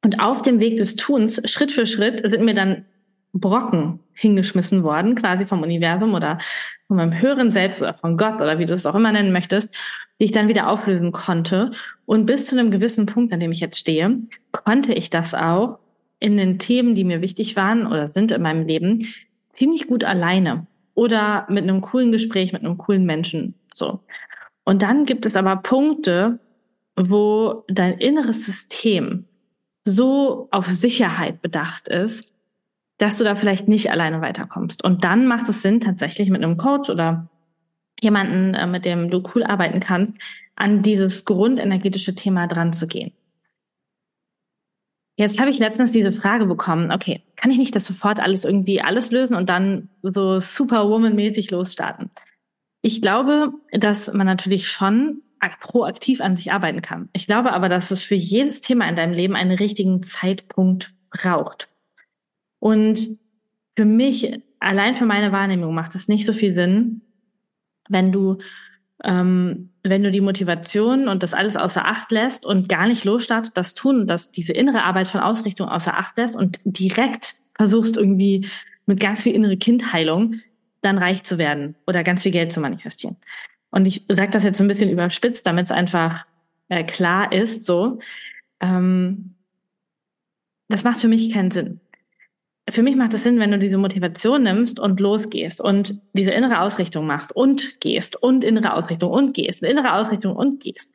Und 0.03 0.21
auf 0.21 0.41
dem 0.41 0.59
Weg 0.59 0.77
des 0.77 0.95
Tuns, 0.95 1.41
Schritt 1.49 1.71
für 1.71 1.85
Schritt, 1.85 2.21
sind 2.29 2.43
mir 2.43 2.55
dann 2.55 2.85
Brocken 3.33 3.99
hingeschmissen 4.13 4.83
worden, 4.83 5.15
quasi 5.15 5.45
vom 5.45 5.61
Universum 5.61 6.13
oder 6.13 6.39
von 6.87 6.97
meinem 6.97 7.21
höheren 7.21 7.51
Selbst 7.51 7.81
oder 7.81 7.93
von 7.93 8.17
Gott 8.17 8.35
oder 8.35 8.57
wie 8.57 8.65
du 8.65 8.73
es 8.73 8.85
auch 8.85 8.95
immer 8.95 9.11
nennen 9.11 9.31
möchtest, 9.31 9.75
die 10.19 10.25
ich 10.25 10.31
dann 10.31 10.47
wieder 10.47 10.69
auflösen 10.69 11.11
konnte. 11.11 11.71
Und 12.05 12.25
bis 12.25 12.47
zu 12.47 12.57
einem 12.57 12.71
gewissen 12.71 13.05
Punkt, 13.05 13.31
an 13.31 13.39
dem 13.39 13.51
ich 13.51 13.59
jetzt 13.59 13.77
stehe, 13.77 14.17
konnte 14.51 14.93
ich 14.93 15.09
das 15.09 15.35
auch 15.35 15.77
in 16.19 16.37
den 16.37 16.59
Themen, 16.59 16.95
die 16.95 17.03
mir 17.03 17.21
wichtig 17.21 17.55
waren 17.55 17.85
oder 17.85 18.07
sind 18.07 18.31
in 18.31 18.41
meinem 18.41 18.65
Leben, 18.65 19.05
ziemlich 19.55 19.87
gut 19.87 20.03
alleine 20.03 20.65
oder 20.99 21.45
mit 21.47 21.63
einem 21.63 21.79
coolen 21.79 22.11
Gespräch 22.11 22.51
mit 22.51 22.61
einem 22.61 22.77
coolen 22.77 23.05
Menschen. 23.05 23.53
So. 23.73 24.01
Und 24.65 24.81
dann 24.81 25.05
gibt 25.05 25.25
es 25.25 25.37
aber 25.37 25.55
Punkte, 25.55 26.39
wo 26.97 27.63
dein 27.69 27.93
inneres 27.93 28.45
System 28.45 29.23
so 29.85 30.49
auf 30.51 30.67
Sicherheit 30.67 31.41
bedacht 31.41 31.87
ist, 31.87 32.33
dass 32.97 33.17
du 33.17 33.23
da 33.23 33.35
vielleicht 33.35 33.69
nicht 33.69 33.89
alleine 33.89 34.19
weiterkommst. 34.19 34.83
Und 34.83 35.05
dann 35.05 35.25
macht 35.25 35.47
es 35.47 35.61
Sinn, 35.61 35.79
tatsächlich 35.79 36.29
mit 36.29 36.43
einem 36.43 36.57
Coach 36.57 36.89
oder 36.89 37.29
jemanden, 38.01 38.53
äh, 38.53 38.67
mit 38.67 38.83
dem 38.83 39.09
du 39.09 39.23
cool 39.33 39.45
arbeiten 39.45 39.79
kannst, 39.79 40.15
an 40.57 40.81
dieses 40.81 41.23
grundenergetische 41.23 42.13
Thema 42.13 42.47
dran 42.47 42.73
zu 42.73 42.87
gehen. 42.87 43.13
Jetzt 45.19 45.37
habe 45.37 45.49
ich 45.49 45.59
letztens 45.59 45.91
diese 45.91 46.13
Frage 46.13 46.45
bekommen, 46.45 46.93
okay, 46.93 47.23
kann 47.35 47.51
ich 47.51 47.57
nicht 47.57 47.75
das 47.75 47.85
sofort 47.85 48.21
alles 48.21 48.45
irgendwie 48.45 48.79
alles 48.79 49.11
lösen 49.11 49.35
und 49.35 49.49
dann 49.49 49.89
so 50.01 50.39
Superwoman-mäßig 50.39 51.51
losstarten? 51.51 52.09
Ich 52.81 53.01
glaube, 53.01 53.51
dass 53.73 54.13
man 54.13 54.25
natürlich 54.25 54.69
schon 54.69 55.21
proaktiv 55.59 56.21
an 56.21 56.37
sich 56.37 56.53
arbeiten 56.53 56.81
kann. 56.81 57.09
Ich 57.11 57.27
glaube 57.27 57.51
aber, 57.51 57.67
dass 57.67 57.91
es 57.91 58.01
für 58.01 58.15
jedes 58.15 58.61
Thema 58.61 58.87
in 58.87 58.95
deinem 58.95 59.11
Leben 59.11 59.35
einen 59.35 59.51
richtigen 59.51 60.03
Zeitpunkt 60.03 60.93
braucht. 61.09 61.67
Und 62.59 63.17
für 63.75 63.83
mich, 63.83 64.41
allein 64.61 64.95
für 64.95 65.05
meine 65.05 65.33
Wahrnehmung, 65.33 65.75
macht 65.75 65.95
es 65.95 66.07
nicht 66.07 66.25
so 66.25 66.31
viel 66.31 66.55
Sinn, 66.55 67.01
wenn 67.89 68.13
du 68.13 68.37
ähm, 69.03 69.69
wenn 69.83 70.03
du 70.03 70.11
die 70.11 70.21
Motivation 70.21 71.07
und 71.07 71.23
das 71.23 71.33
alles 71.33 71.55
außer 71.55 71.85
Acht 71.85 72.11
lässt 72.11 72.45
und 72.45 72.67
gar 72.67 72.87
nicht 72.87 73.05
losstartet, 73.05 73.55
das 73.55 73.73
tun, 73.73 74.07
dass 74.07 74.31
diese 74.31 74.53
innere 74.53 74.83
Arbeit 74.83 75.07
von 75.07 75.21
Ausrichtung 75.21 75.69
außer 75.69 75.97
Acht 75.97 76.17
lässt 76.17 76.35
und 76.35 76.59
direkt 76.63 77.35
versuchst 77.55 77.97
irgendwie 77.97 78.47
mit 78.85 78.99
ganz 78.99 79.23
viel 79.23 79.33
innere 79.33 79.57
Kindheilung 79.57 80.35
dann 80.81 80.97
reich 80.97 81.23
zu 81.23 81.37
werden 81.37 81.75
oder 81.87 82.03
ganz 82.03 82.23
viel 82.23 82.31
Geld 82.31 82.51
zu 82.51 82.59
manifestieren. 82.59 83.17
Und 83.71 83.85
ich 83.85 84.05
sage 84.09 84.31
das 84.31 84.43
jetzt 84.43 84.59
ein 84.61 84.67
bisschen 84.67 84.89
überspitzt, 84.89 85.45
damit 85.45 85.65
es 85.65 85.71
einfach 85.71 86.25
äh, 86.69 86.83
klar 86.83 87.31
ist, 87.31 87.65
so. 87.65 87.99
Ähm, 88.59 89.35
das 90.67 90.83
macht 90.83 90.99
für 90.99 91.07
mich 91.07 91.31
keinen 91.31 91.51
Sinn 91.51 91.79
für 92.69 92.83
mich 92.83 92.95
macht 92.95 93.13
es 93.13 93.23
Sinn, 93.23 93.39
wenn 93.39 93.51
du 93.51 93.59
diese 93.59 93.77
Motivation 93.77 94.43
nimmst 94.43 94.79
und 94.79 94.99
losgehst 94.99 95.61
und 95.61 96.01
diese 96.13 96.31
innere 96.31 96.61
Ausrichtung 96.61 97.07
macht 97.07 97.31
und 97.31 97.79
gehst 97.81 98.21
und 98.21 98.43
innere 98.43 98.73
Ausrichtung 98.73 99.11
und 99.11 99.33
gehst 99.33 99.61
und 99.61 99.67
innere 99.67 99.93
Ausrichtung 99.93 100.35
und 100.35 100.59
gehst 100.61 100.91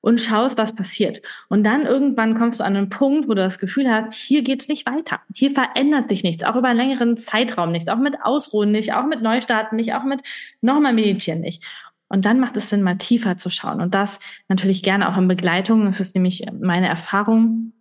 und 0.00 0.20
schaust, 0.20 0.56
was 0.56 0.72
passiert. 0.72 1.20
Und 1.48 1.64
dann 1.64 1.82
irgendwann 1.82 2.38
kommst 2.38 2.60
du 2.60 2.64
an 2.64 2.76
einen 2.76 2.90
Punkt, 2.90 3.28
wo 3.28 3.34
du 3.34 3.42
das 3.42 3.58
Gefühl 3.58 3.90
hast, 3.90 4.14
hier 4.14 4.42
geht's 4.42 4.68
nicht 4.68 4.86
weiter. 4.86 5.20
Hier 5.34 5.50
verändert 5.50 6.08
sich 6.08 6.22
nichts, 6.22 6.44
auch 6.44 6.54
über 6.54 6.68
einen 6.68 6.78
längeren 6.78 7.16
Zeitraum 7.16 7.72
nicht, 7.72 7.90
auch 7.90 7.98
mit 7.98 8.14
Ausruhen 8.22 8.70
nicht, 8.70 8.92
auch 8.92 9.04
mit 9.04 9.20
Neustarten 9.20 9.74
nicht, 9.74 9.94
auch 9.94 10.04
mit 10.04 10.22
nochmal 10.60 10.92
meditieren 10.92 11.40
nicht. 11.40 11.64
Und 12.08 12.24
dann 12.24 12.38
macht 12.38 12.56
es 12.56 12.70
Sinn, 12.70 12.82
mal 12.82 12.98
tiefer 12.98 13.36
zu 13.36 13.50
schauen. 13.50 13.80
Und 13.80 13.94
das 13.94 14.20
natürlich 14.48 14.84
gerne 14.84 15.08
auch 15.08 15.16
in 15.16 15.26
Begleitung. 15.26 15.86
Das 15.86 15.98
ist 15.98 16.14
nämlich 16.14 16.46
meine 16.60 16.86
Erfahrung 16.86 17.72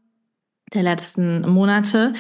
der 0.74 0.82
letzten 0.82 1.48
Monate, 1.48 2.14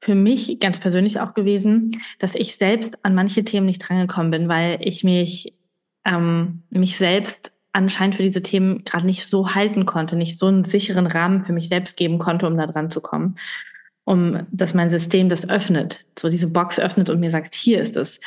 für 0.00 0.14
mich 0.14 0.60
ganz 0.60 0.78
persönlich 0.78 1.20
auch 1.20 1.34
gewesen, 1.34 2.00
dass 2.18 2.34
ich 2.34 2.56
selbst 2.56 3.04
an 3.04 3.14
manche 3.14 3.44
Themen 3.44 3.66
nicht 3.66 3.80
drangekommen 3.80 4.30
bin, 4.30 4.48
weil 4.48 4.78
ich 4.80 5.04
mich, 5.04 5.54
ähm, 6.04 6.62
mich 6.70 6.96
selbst 6.96 7.52
anscheinend 7.72 8.16
für 8.16 8.22
diese 8.22 8.42
Themen 8.42 8.84
gerade 8.84 9.06
nicht 9.06 9.26
so 9.26 9.54
halten 9.54 9.86
konnte, 9.86 10.16
nicht 10.16 10.38
so 10.38 10.46
einen 10.46 10.64
sicheren 10.64 11.06
Rahmen 11.06 11.44
für 11.44 11.52
mich 11.52 11.68
selbst 11.68 11.96
geben 11.96 12.18
konnte, 12.18 12.46
um 12.46 12.56
da 12.56 12.66
dran 12.66 12.90
zu 12.90 13.00
kommen. 13.00 13.36
Um, 14.04 14.46
dass 14.50 14.72
mein 14.72 14.88
System 14.88 15.28
das 15.28 15.50
öffnet, 15.50 16.06
so 16.18 16.30
diese 16.30 16.48
Box 16.48 16.80
öffnet 16.80 17.10
und 17.10 17.20
mir 17.20 17.30
sagt, 17.30 17.54
hier 17.54 17.82
ist 17.82 17.94
es. 17.94 18.20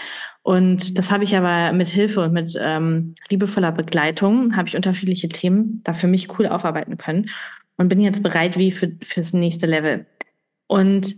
Und 0.43 0.95
das 0.99 1.09
habe 1.09 1.23
ich 1.23 1.35
aber 1.35 1.73
mit 1.73 1.87
Hilfe 1.87 2.21
und 2.21 2.33
mit 2.33 2.55
ähm, 2.61 3.15
liebevoller 3.29 3.71
Begleitung, 3.71 4.55
habe 4.55 4.67
ich 4.67 4.75
unterschiedliche 4.75 5.27
Themen 5.27 5.81
da 5.83 5.93
für 5.93 6.05
mich 6.05 6.37
cool 6.37 6.45
aufarbeiten 6.45 6.99
können 6.99 7.31
und 7.77 7.89
bin 7.89 7.99
jetzt 7.99 8.21
bereit 8.21 8.59
wie 8.59 8.71
für, 8.71 8.91
fürs 9.01 9.33
nächste 9.33 9.65
Level. 9.65 10.05
Und 10.67 11.15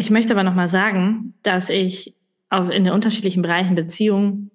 ich 0.00 0.10
möchte 0.10 0.32
aber 0.32 0.44
nochmal 0.44 0.70
sagen, 0.70 1.34
dass 1.42 1.68
ich 1.68 2.16
auch 2.48 2.68
in 2.70 2.84
den 2.84 2.92
unterschiedlichen 2.92 3.42
Bereichen 3.42 3.74
Beziehung, 3.74 4.50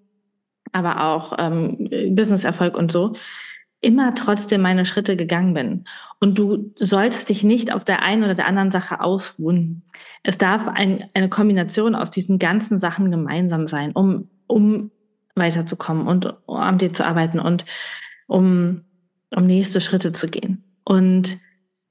aber 0.72 1.04
auch 1.06 1.36
ähm, 1.38 1.90
Businesserfolg 2.16 2.76
und 2.76 2.92
so, 2.92 3.14
immer 3.80 4.16
trotzdem 4.16 4.62
meine 4.62 4.86
Schritte 4.88 5.16
gegangen 5.16 5.54
bin. 5.54 5.86
Und 6.20 6.40
du 6.40 6.74
solltest 6.80 7.30
dich 7.30 7.44
nicht 7.44 7.72
auf 7.72 7.86
der 7.86 8.02
einen 8.02 8.24
oder 8.24 8.34
der 8.34 8.48
anderen 8.48 8.72
Sache 8.72 9.00
ausruhen. 9.00 9.84
Es 10.24 10.40
darf 10.40 10.68
ein, 10.68 11.06
eine 11.14 11.30
Kombination 11.30 11.94
aus 11.94 12.10
diesen 12.10 12.40
ganzen 12.40 12.80
Sachen 12.80 13.12
gemeinsam 13.12 13.68
sein, 13.68 13.92
um, 13.92 14.28
um 14.48 14.90
weiterzukommen 15.36 16.08
und 16.08 16.34
um 16.48 16.58
am 16.58 16.80
dir 16.80 16.92
zu 16.92 17.06
arbeiten 17.06 17.40
und 17.40 17.66
um, 18.26 18.82
um 19.30 19.46
nächste 19.46 19.80
Schritte 19.80 20.12
zu 20.12 20.28
gehen. 20.28 20.64
Und 20.84 21.38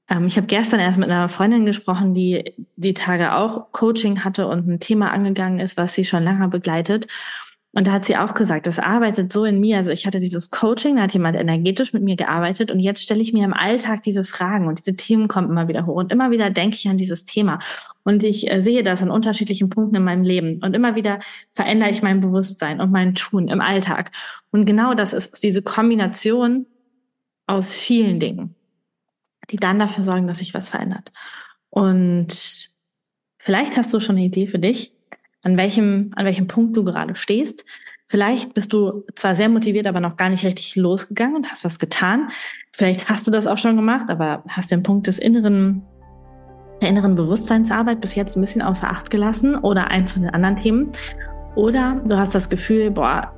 ähm, 0.09 0.27
ich 0.27 0.37
habe 0.37 0.47
gestern 0.47 0.79
erst 0.79 0.99
mit 0.99 1.09
einer 1.09 1.29
Freundin 1.29 1.65
gesprochen, 1.65 2.13
die 2.13 2.53
die 2.75 2.93
Tage 2.93 3.35
auch 3.35 3.71
Coaching 3.71 4.23
hatte 4.23 4.47
und 4.47 4.67
ein 4.67 4.79
Thema 4.79 5.11
angegangen 5.11 5.59
ist, 5.59 5.77
was 5.77 5.93
sie 5.93 6.05
schon 6.05 6.23
länger 6.23 6.47
begleitet. 6.47 7.07
Und 7.77 7.87
da 7.87 7.91
hat 7.91 8.05
sie 8.05 8.15
auch 8.15 8.35
gesagt, 8.35 8.67
das 8.67 8.79
arbeitet 8.79 9.33
so 9.33 9.43
in 9.43 9.59
mir. 9.59 9.75
Also 9.75 9.91
ich 9.91 10.07
hatte 10.07 10.21
dieses 10.21 10.49
Coaching, 10.49 10.95
da 10.95 11.01
hat 11.03 11.13
jemand 11.13 11.35
energetisch 11.35 11.91
mit 11.91 12.03
mir 12.03 12.15
gearbeitet 12.15 12.71
und 12.71 12.79
jetzt 12.79 13.03
stelle 13.03 13.21
ich 13.21 13.33
mir 13.33 13.43
im 13.43 13.53
Alltag 13.53 14.01
diese 14.01 14.23
Fragen 14.23 14.67
und 14.67 14.79
diese 14.79 14.95
Themen 14.95 15.27
kommen 15.27 15.49
immer 15.49 15.67
wieder 15.67 15.85
hoch 15.85 15.95
und 15.95 16.09
immer 16.09 16.31
wieder 16.31 16.49
denke 16.49 16.77
ich 16.77 16.87
an 16.87 16.97
dieses 16.97 17.25
Thema. 17.25 17.59
Und 18.03 18.23
ich 18.23 18.49
äh, 18.49 18.61
sehe 18.61 18.81
das 18.81 19.01
an 19.01 19.11
unterschiedlichen 19.11 19.69
Punkten 19.69 19.97
in 19.97 20.05
meinem 20.05 20.23
Leben 20.23 20.61
und 20.63 20.73
immer 20.73 20.95
wieder 20.95 21.19
verändere 21.51 21.89
ich 21.89 22.01
mein 22.01 22.21
Bewusstsein 22.21 22.79
und 22.79 22.91
mein 22.91 23.13
Tun 23.13 23.49
im 23.49 23.59
Alltag. 23.59 24.11
Und 24.51 24.65
genau 24.65 24.93
das 24.93 25.11
ist 25.11 25.43
diese 25.43 25.61
Kombination 25.61 26.67
aus 27.45 27.73
vielen 27.73 28.21
Dingen, 28.21 28.55
die 29.49 29.57
dann 29.57 29.79
dafür 29.79 30.03
sorgen, 30.03 30.27
dass 30.27 30.39
sich 30.39 30.53
was 30.53 30.69
verändert. 30.69 31.11
Und 31.69 32.69
vielleicht 33.37 33.77
hast 33.77 33.93
du 33.93 33.99
schon 33.99 34.15
eine 34.15 34.25
Idee 34.25 34.47
für 34.47 34.59
dich, 34.59 34.93
an 35.41 35.57
welchem, 35.57 36.11
an 36.15 36.25
welchem 36.25 36.47
Punkt 36.47 36.75
du 36.75 36.83
gerade 36.83 37.15
stehst. 37.15 37.65
Vielleicht 38.07 38.53
bist 38.53 38.71
du 38.71 39.03
zwar 39.15 39.35
sehr 39.35 39.49
motiviert, 39.49 39.87
aber 39.87 39.99
noch 39.99 40.15
gar 40.15 40.29
nicht 40.29 40.45
richtig 40.45 40.75
losgegangen 40.75 41.35
und 41.35 41.49
hast 41.49 41.65
was 41.65 41.79
getan. 41.79 42.29
Vielleicht 42.71 43.09
hast 43.09 43.25
du 43.25 43.31
das 43.31 43.47
auch 43.47 43.57
schon 43.57 43.75
gemacht, 43.75 44.09
aber 44.09 44.43
hast 44.47 44.71
den 44.71 44.83
Punkt 44.83 45.07
des 45.07 45.17
inneren, 45.17 45.81
der 46.81 46.89
inneren 46.89 47.15
Bewusstseinsarbeit 47.15 48.01
bis 48.01 48.15
jetzt 48.15 48.35
ein 48.35 48.41
bisschen 48.41 48.61
außer 48.61 48.89
Acht 48.89 49.09
gelassen 49.09 49.55
oder 49.55 49.89
eins 49.89 50.13
von 50.13 50.21
den 50.21 50.31
anderen 50.31 50.61
Themen. 50.61 50.91
Oder 51.55 52.01
du 52.05 52.17
hast 52.17 52.35
das 52.35 52.49
Gefühl, 52.49 52.91
boah, 52.91 53.33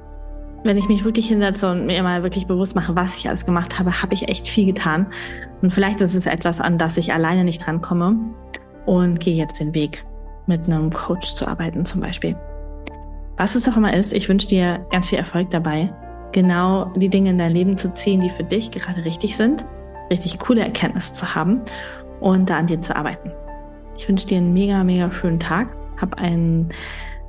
wenn 0.63 0.77
ich 0.77 0.87
mich 0.87 1.03
wirklich 1.05 1.27
hinsetze 1.27 1.69
und 1.69 1.85
mir 1.85 2.01
mal 2.03 2.23
wirklich 2.23 2.47
bewusst 2.47 2.75
mache, 2.75 2.95
was 2.95 3.17
ich 3.17 3.27
alles 3.27 3.45
gemacht 3.45 3.79
habe, 3.79 4.01
habe 4.01 4.13
ich 4.13 4.27
echt 4.27 4.47
viel 4.47 4.65
getan. 4.65 5.07
Und 5.61 5.71
vielleicht 5.71 6.01
ist 6.01 6.15
es 6.15 6.25
etwas, 6.25 6.59
an 6.59 6.77
das 6.77 6.97
ich 6.97 7.13
alleine 7.13 7.43
nicht 7.43 7.67
rankomme 7.67 8.17
und 8.85 9.19
gehe 9.19 9.35
jetzt 9.35 9.59
den 9.59 9.73
Weg 9.73 10.05
mit 10.47 10.65
einem 10.65 10.91
Coach 10.91 11.35
zu 11.35 11.47
arbeiten 11.47 11.85
zum 11.85 12.01
Beispiel. 12.01 12.35
Was 13.37 13.55
es 13.55 13.69
auch 13.69 13.77
immer 13.77 13.93
ist, 13.93 14.13
ich 14.13 14.27
wünsche 14.29 14.47
dir 14.47 14.85
ganz 14.91 15.09
viel 15.09 15.19
Erfolg 15.19 15.51
dabei, 15.51 15.93
genau 16.31 16.85
die 16.95 17.09
Dinge 17.09 17.29
in 17.29 17.37
dein 17.37 17.53
Leben 17.53 17.77
zu 17.77 17.93
ziehen, 17.93 18.21
die 18.21 18.29
für 18.29 18.43
dich 18.43 18.71
gerade 18.71 19.05
richtig 19.05 19.37
sind, 19.37 19.63
richtig 20.09 20.39
coole 20.39 20.61
Erkenntnisse 20.61 21.13
zu 21.13 21.35
haben 21.35 21.61
und 22.19 22.49
da 22.49 22.57
an 22.57 22.67
dir 22.67 22.81
zu 22.81 22.95
arbeiten. 22.95 23.31
Ich 23.97 24.07
wünsche 24.07 24.27
dir 24.27 24.37
einen 24.37 24.53
mega, 24.53 24.83
mega 24.83 25.11
schönen 25.11 25.39
Tag. 25.39 25.75
Hab 25.99 26.19
einen 26.19 26.69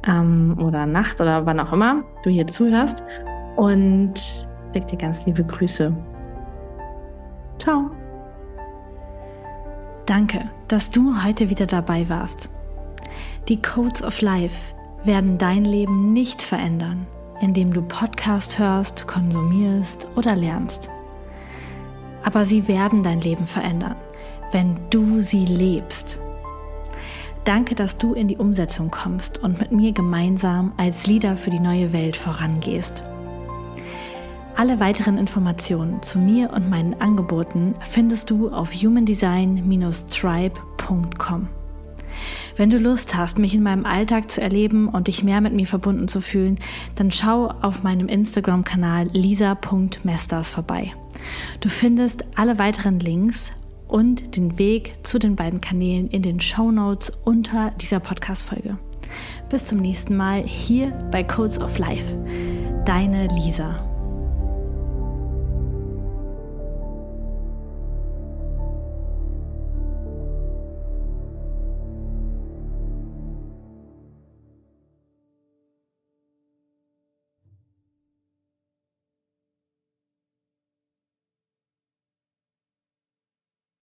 ähm, 0.06 0.56
oder 0.60 0.86
Nacht 0.86 1.20
oder 1.20 1.46
wann 1.46 1.60
auch 1.60 1.72
immer 1.72 2.04
du 2.22 2.30
hier 2.30 2.46
zuhörst 2.46 3.04
und 3.56 4.14
schick 4.72 4.86
dir 4.86 4.98
ganz 4.98 5.26
liebe 5.26 5.44
Grüße. 5.44 5.94
Ciao. 7.58 7.90
Danke, 10.06 10.50
dass 10.68 10.90
du 10.90 11.22
heute 11.22 11.50
wieder 11.50 11.66
dabei 11.66 12.08
warst. 12.08 12.50
Die 13.48 13.60
Codes 13.60 14.02
of 14.02 14.20
Life 14.22 14.74
werden 15.04 15.38
dein 15.38 15.64
Leben 15.64 16.12
nicht 16.12 16.42
verändern, 16.42 17.06
indem 17.40 17.72
du 17.72 17.82
Podcast 17.82 18.58
hörst, 18.58 19.06
konsumierst 19.06 20.08
oder 20.16 20.36
lernst. 20.36 20.90
Aber 22.24 22.44
sie 22.44 22.68
werden 22.68 23.02
dein 23.02 23.20
Leben 23.20 23.46
verändern, 23.46 23.96
wenn 24.52 24.78
du 24.90 25.20
sie 25.20 25.46
lebst. 25.46 26.20
Danke, 27.48 27.74
dass 27.74 27.96
du 27.96 28.12
in 28.12 28.28
die 28.28 28.36
Umsetzung 28.36 28.90
kommst 28.90 29.38
und 29.38 29.58
mit 29.58 29.72
mir 29.72 29.92
gemeinsam 29.92 30.74
als 30.76 31.06
Leader 31.06 31.34
für 31.34 31.48
die 31.48 31.60
neue 31.60 31.94
Welt 31.94 32.14
vorangehst. 32.14 33.04
Alle 34.54 34.80
weiteren 34.80 35.16
Informationen 35.16 36.02
zu 36.02 36.18
mir 36.18 36.52
und 36.52 36.68
meinen 36.68 37.00
Angeboten 37.00 37.74
findest 37.80 38.28
du 38.28 38.50
auf 38.50 38.74
humandesign-tribe.com. 38.74 41.48
Wenn 42.56 42.68
du 42.68 42.76
Lust 42.76 43.16
hast, 43.16 43.38
mich 43.38 43.54
in 43.54 43.62
meinem 43.62 43.86
Alltag 43.86 44.30
zu 44.30 44.42
erleben 44.42 44.86
und 44.86 45.06
dich 45.06 45.24
mehr 45.24 45.40
mit 45.40 45.54
mir 45.54 45.66
verbunden 45.66 46.06
zu 46.06 46.20
fühlen, 46.20 46.58
dann 46.96 47.10
schau 47.10 47.46
auf 47.62 47.82
meinem 47.82 48.08
Instagram-Kanal 48.08 49.08
lisa.mesters 49.14 50.50
vorbei. 50.50 50.92
Du 51.60 51.70
findest 51.70 52.26
alle 52.36 52.58
weiteren 52.58 53.00
Links 53.00 53.52
und 53.88 54.36
den 54.36 54.58
Weg 54.58 54.94
zu 55.02 55.18
den 55.18 55.34
beiden 55.34 55.60
Kanälen 55.60 56.08
in 56.08 56.22
den 56.22 56.40
Show 56.40 56.70
Notes 56.70 57.12
unter 57.24 57.72
dieser 57.72 58.00
Podcast-Folge. 58.00 58.78
Bis 59.48 59.66
zum 59.66 59.78
nächsten 59.78 60.16
Mal 60.16 60.42
hier 60.42 60.90
bei 61.10 61.24
Codes 61.24 61.58
of 61.60 61.78
Life. 61.78 62.16
Deine 62.84 63.26
Lisa. 63.28 63.97